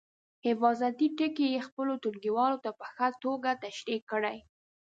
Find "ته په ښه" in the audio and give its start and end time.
2.65-3.07